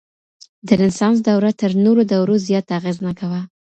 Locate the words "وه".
3.31-3.41